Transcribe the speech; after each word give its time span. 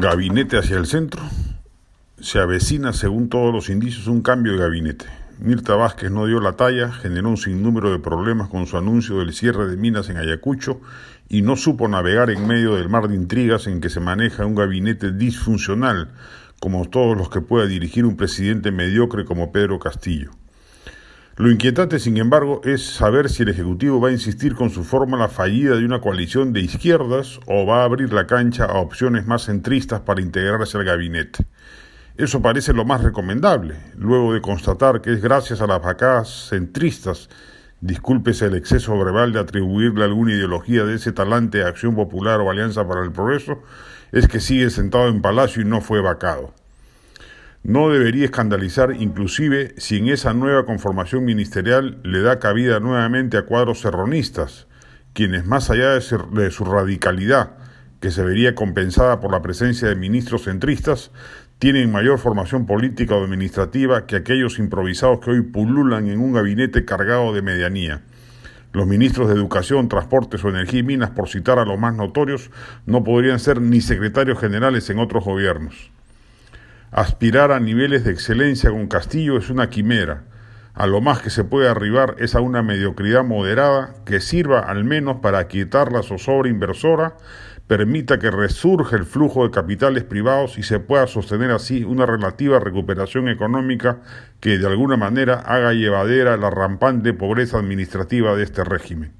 Gabinete 0.00 0.56
hacia 0.56 0.76
el 0.76 0.86
centro. 0.86 1.20
Se 2.20 2.38
avecina, 2.38 2.92
según 2.92 3.28
todos 3.28 3.52
los 3.52 3.68
indicios, 3.68 4.06
un 4.06 4.22
cambio 4.22 4.52
de 4.52 4.60
gabinete. 4.60 5.06
Mirta 5.40 5.74
Vázquez 5.74 6.12
no 6.12 6.26
dio 6.26 6.40
la 6.40 6.52
talla, 6.52 6.92
generó 6.92 7.30
un 7.30 7.36
sinnúmero 7.36 7.90
de 7.90 7.98
problemas 7.98 8.48
con 8.48 8.68
su 8.68 8.76
anuncio 8.76 9.18
del 9.18 9.34
cierre 9.34 9.66
de 9.66 9.76
minas 9.76 10.08
en 10.08 10.18
Ayacucho 10.18 10.80
y 11.28 11.42
no 11.42 11.56
supo 11.56 11.88
navegar 11.88 12.30
en 12.30 12.46
medio 12.46 12.76
del 12.76 12.88
mar 12.88 13.08
de 13.08 13.16
intrigas 13.16 13.66
en 13.66 13.80
que 13.80 13.90
se 13.90 13.98
maneja 13.98 14.46
un 14.46 14.54
gabinete 14.54 15.10
disfuncional, 15.10 16.12
como 16.60 16.88
todos 16.88 17.16
los 17.16 17.28
que 17.28 17.40
pueda 17.40 17.66
dirigir 17.66 18.04
un 18.04 18.16
presidente 18.16 18.70
mediocre 18.70 19.24
como 19.24 19.50
Pedro 19.50 19.80
Castillo. 19.80 20.30
Lo 21.38 21.52
inquietante, 21.52 22.00
sin 22.00 22.16
embargo, 22.16 22.62
es 22.64 22.84
saber 22.84 23.28
si 23.28 23.44
el 23.44 23.50
Ejecutivo 23.50 24.00
va 24.00 24.08
a 24.08 24.12
insistir 24.12 24.56
con 24.56 24.70
su 24.70 24.82
fórmula 24.82 25.28
fallida 25.28 25.76
de 25.76 25.84
una 25.84 26.00
coalición 26.00 26.52
de 26.52 26.62
izquierdas 26.62 27.38
o 27.46 27.64
va 27.64 27.82
a 27.82 27.84
abrir 27.84 28.12
la 28.12 28.26
cancha 28.26 28.64
a 28.64 28.80
opciones 28.80 29.24
más 29.24 29.44
centristas 29.44 30.00
para 30.00 30.20
integrarse 30.20 30.76
al 30.76 30.82
gabinete. 30.82 31.46
Eso 32.16 32.42
parece 32.42 32.72
lo 32.72 32.84
más 32.84 33.04
recomendable, 33.04 33.76
luego 33.96 34.34
de 34.34 34.40
constatar 34.40 35.00
que 35.00 35.12
es 35.12 35.22
gracias 35.22 35.60
a 35.60 35.68
las 35.68 35.80
vacadas 35.80 36.48
centristas, 36.50 37.28
discúlpese 37.80 38.46
el 38.46 38.56
exceso 38.56 38.98
verbal 38.98 39.32
de 39.32 39.38
atribuirle 39.38 40.02
alguna 40.02 40.32
ideología 40.32 40.82
de 40.82 40.96
ese 40.96 41.12
talante 41.12 41.62
a 41.62 41.68
Acción 41.68 41.94
Popular 41.94 42.40
o 42.40 42.50
Alianza 42.50 42.84
para 42.88 43.04
el 43.04 43.12
Progreso, 43.12 43.62
es 44.10 44.26
que 44.26 44.40
sigue 44.40 44.70
sentado 44.70 45.06
en 45.06 45.22
Palacio 45.22 45.62
y 45.62 45.66
no 45.66 45.82
fue 45.82 46.00
vacado. 46.00 46.52
No 47.64 47.90
debería 47.90 48.24
escandalizar 48.24 48.94
inclusive 48.98 49.74
si 49.78 49.98
en 49.98 50.08
esa 50.08 50.32
nueva 50.32 50.64
conformación 50.64 51.24
ministerial 51.24 51.98
le 52.04 52.22
da 52.22 52.38
cabida 52.38 52.78
nuevamente 52.80 53.36
a 53.36 53.46
cuadros 53.46 53.80
serronistas, 53.80 54.68
quienes 55.12 55.44
más 55.44 55.68
allá 55.68 55.90
de, 55.94 56.50
su 56.50 56.64
radicalidad, 56.64 57.56
que 58.00 58.12
se 58.12 58.22
vería 58.22 58.54
compensada 58.54 59.18
por 59.18 59.32
la 59.32 59.42
presencia 59.42 59.88
de 59.88 59.96
ministros 59.96 60.44
centristas, 60.44 61.10
tienen 61.58 61.90
mayor 61.90 62.20
formación 62.20 62.64
política 62.64 63.16
o 63.16 63.24
administrativa 63.24 64.06
que 64.06 64.14
aquellos 64.14 64.60
improvisados 64.60 65.18
que 65.18 65.32
hoy 65.32 65.42
pululan 65.42 66.06
en 66.06 66.20
un 66.20 66.32
gabinete 66.32 66.84
cargado 66.84 67.34
de 67.34 67.42
medianía. 67.42 68.02
Los 68.72 68.86
ministros 68.86 69.28
de 69.28 69.34
Educación, 69.34 69.88
Transportes 69.88 70.44
o 70.44 70.48
Energía 70.48 70.80
y 70.80 70.84
Minas, 70.84 71.10
por 71.10 71.28
citar 71.28 71.58
a 71.58 71.64
los 71.64 71.80
más 71.80 71.96
notorios, 71.96 72.52
no 72.86 73.02
podrían 73.02 73.40
ser 73.40 73.60
ni 73.60 73.80
secretarios 73.80 74.38
generales 74.38 74.88
en 74.90 75.00
otros 75.00 75.24
gobiernos. 75.24 75.90
Aspirar 76.90 77.52
a 77.52 77.60
niveles 77.60 78.04
de 78.04 78.12
excelencia 78.12 78.70
con 78.70 78.86
Castillo 78.86 79.36
es 79.36 79.50
una 79.50 79.68
quimera. 79.68 80.22
A 80.72 80.86
lo 80.86 81.02
más 81.02 81.20
que 81.20 81.28
se 81.28 81.44
puede 81.44 81.68
arribar 81.68 82.16
es 82.18 82.34
a 82.34 82.40
una 82.40 82.62
mediocridad 82.62 83.24
moderada 83.24 83.94
que 84.06 84.20
sirva 84.20 84.60
al 84.60 84.84
menos 84.84 85.18
para 85.20 85.46
quitar 85.48 85.92
la 85.92 86.02
zozobra 86.02 86.48
inversora, 86.48 87.18
permita 87.66 88.18
que 88.18 88.30
resurja 88.30 88.96
el 88.96 89.04
flujo 89.04 89.44
de 89.44 89.50
capitales 89.50 90.04
privados 90.04 90.56
y 90.56 90.62
se 90.62 90.80
pueda 90.80 91.06
sostener 91.06 91.50
así 91.50 91.84
una 91.84 92.06
relativa 92.06 92.58
recuperación 92.58 93.28
económica 93.28 93.98
que 94.40 94.56
de 94.56 94.66
alguna 94.66 94.96
manera 94.96 95.40
haga 95.40 95.74
llevadera 95.74 96.38
la 96.38 96.48
rampante 96.48 97.12
pobreza 97.12 97.58
administrativa 97.58 98.34
de 98.34 98.44
este 98.44 98.64
régimen. 98.64 99.12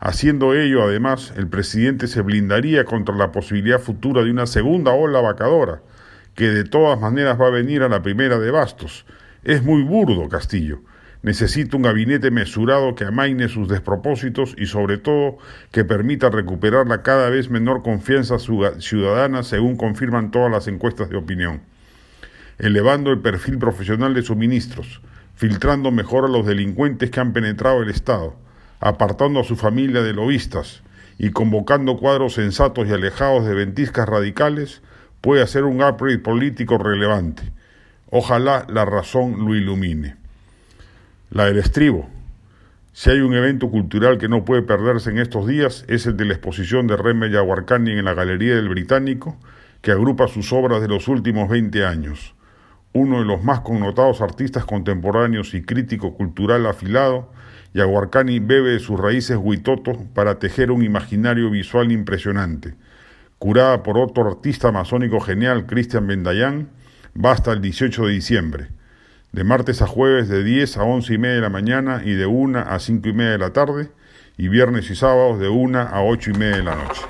Haciendo 0.00 0.52
ello, 0.52 0.82
además, 0.82 1.32
el 1.36 1.46
presidente 1.46 2.08
se 2.08 2.22
blindaría 2.22 2.84
contra 2.84 3.14
la 3.14 3.30
posibilidad 3.30 3.78
futura 3.78 4.24
de 4.24 4.32
una 4.32 4.46
segunda 4.46 4.90
ola 4.90 5.20
vacadora, 5.20 5.82
que 6.34 6.48
de 6.48 6.64
todas 6.64 7.00
maneras 7.00 7.40
va 7.40 7.48
a 7.48 7.50
venir 7.50 7.82
a 7.82 7.88
la 7.88 8.02
primera 8.02 8.38
de 8.38 8.50
bastos. 8.50 9.04
Es 9.44 9.62
muy 9.62 9.82
burdo 9.82 10.28
Castillo. 10.28 10.80
Necesita 11.22 11.76
un 11.76 11.84
gabinete 11.84 12.32
mesurado 12.32 12.96
que 12.96 13.04
amaine 13.04 13.48
sus 13.48 13.68
despropósitos 13.68 14.56
y 14.58 14.66
sobre 14.66 14.98
todo 14.98 15.38
que 15.70 15.84
permita 15.84 16.30
recuperar 16.30 16.88
la 16.88 17.02
cada 17.02 17.30
vez 17.30 17.48
menor 17.48 17.82
confianza 17.82 18.38
ciudadana 18.40 19.44
según 19.44 19.76
confirman 19.76 20.32
todas 20.32 20.50
las 20.50 20.66
encuestas 20.66 21.10
de 21.10 21.16
opinión. 21.16 21.62
Elevando 22.58 23.12
el 23.12 23.20
perfil 23.20 23.58
profesional 23.58 24.14
de 24.14 24.22
sus 24.22 24.36
ministros, 24.36 25.00
filtrando 25.36 25.92
mejor 25.92 26.24
a 26.24 26.28
los 26.28 26.44
delincuentes 26.44 27.10
que 27.10 27.20
han 27.20 27.32
penetrado 27.32 27.82
el 27.82 27.90
Estado, 27.90 28.36
apartando 28.80 29.40
a 29.40 29.44
su 29.44 29.54
familia 29.54 30.02
de 30.02 30.14
lobistas 30.14 30.82
y 31.18 31.30
convocando 31.30 31.98
cuadros 31.98 32.34
sensatos 32.34 32.88
y 32.88 32.92
alejados 32.92 33.46
de 33.46 33.54
ventiscas 33.54 34.08
radicales, 34.08 34.82
puede 35.22 35.40
hacer 35.40 35.64
un 35.64 35.82
upgrade 35.82 36.18
político 36.18 36.76
relevante. 36.76 37.44
Ojalá 38.10 38.66
la 38.68 38.84
razón 38.84 39.46
lo 39.46 39.54
ilumine. 39.54 40.16
La 41.30 41.46
del 41.46 41.58
estribo. 41.58 42.10
Si 42.92 43.08
hay 43.08 43.20
un 43.20 43.32
evento 43.32 43.70
cultural 43.70 44.18
que 44.18 44.28
no 44.28 44.44
puede 44.44 44.62
perderse 44.62 45.10
en 45.10 45.18
estos 45.18 45.46
días, 45.46 45.86
es 45.88 46.06
el 46.06 46.16
de 46.16 46.26
la 46.26 46.34
exposición 46.34 46.86
de 46.88 46.96
Reme 46.96 47.30
Yaguarcani 47.30 47.92
en 47.92 48.04
la 48.04 48.12
Galería 48.12 48.56
del 48.56 48.68
Británico, 48.68 49.38
que 49.80 49.92
agrupa 49.92 50.28
sus 50.28 50.52
obras 50.52 50.82
de 50.82 50.88
los 50.88 51.08
últimos 51.08 51.48
20 51.48 51.86
años. 51.86 52.34
Uno 52.92 53.20
de 53.20 53.24
los 53.24 53.42
más 53.44 53.60
connotados 53.60 54.20
artistas 54.20 54.66
contemporáneos 54.66 55.54
y 55.54 55.62
crítico 55.62 56.14
cultural 56.14 56.66
afilado, 56.66 57.32
Yaguarcani 57.74 58.40
bebe 58.40 58.70
de 58.70 58.80
sus 58.80 59.00
raíces 59.00 59.38
huitoto 59.40 59.92
para 60.14 60.38
tejer 60.40 60.72
un 60.72 60.82
imaginario 60.84 61.48
visual 61.48 61.92
impresionante 61.92 62.74
curada 63.42 63.82
por 63.82 63.98
otro 63.98 64.28
artista 64.28 64.70
masónico 64.70 65.18
genial, 65.18 65.66
Cristian 65.66 66.06
Bendayán, 66.06 66.68
va 67.12 67.32
hasta 67.32 67.50
el 67.50 67.60
18 67.60 68.06
de 68.06 68.12
diciembre, 68.12 68.68
de 69.32 69.42
martes 69.42 69.82
a 69.82 69.88
jueves 69.88 70.28
de 70.28 70.44
10 70.44 70.76
a 70.76 70.84
11 70.84 71.14
y 71.14 71.18
media 71.18 71.34
de 71.34 71.40
la 71.40 71.48
mañana 71.48 72.02
y 72.04 72.12
de 72.12 72.24
1 72.24 72.60
a 72.60 72.78
5 72.78 73.08
y 73.08 73.12
media 73.12 73.32
de 73.32 73.38
la 73.38 73.52
tarde, 73.52 73.90
y 74.36 74.46
viernes 74.46 74.88
y 74.90 74.94
sábados 74.94 75.40
de 75.40 75.48
1 75.48 75.76
a 75.76 76.04
8 76.04 76.30
y 76.30 76.34
media 76.34 76.56
de 76.58 76.62
la 76.62 76.76
noche. 76.76 77.02